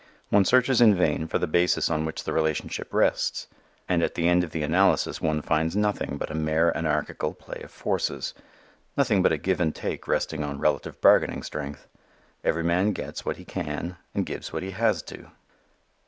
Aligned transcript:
One 0.31 0.45
searches 0.45 0.81
in 0.81 0.95
vain 0.95 1.27
for 1.27 1.37
the 1.37 1.45
basis 1.45 1.87
on 1.91 2.05
which 2.05 2.23
the 2.23 2.33
relationship 2.33 2.91
rests. 2.91 3.45
And 3.87 4.01
at 4.01 4.15
the 4.15 4.27
end 4.27 4.43
of 4.43 4.49
the 4.49 4.63
analysis 4.63 5.21
one 5.21 5.43
finds 5.43 5.75
nothing 5.75 6.17
but 6.17 6.31
a 6.31 6.33
mere 6.33 6.71
anarchical 6.73 7.35
play 7.35 7.61
of 7.61 7.69
forces, 7.69 8.33
nothing 8.97 9.21
but 9.21 9.31
a 9.31 9.37
give 9.37 9.59
and 9.59 9.75
take 9.75 10.07
resting 10.07 10.43
on 10.43 10.57
relative 10.57 10.99
bargaining 11.01 11.43
strength. 11.43 11.87
Every 12.43 12.63
man 12.63 12.93
gets 12.93 13.25
what 13.25 13.37
he 13.37 13.45
can 13.45 13.95
and 14.15 14.25
gives 14.25 14.51
what 14.51 14.63
he 14.63 14.71
has 14.71 15.03
to. 15.03 15.29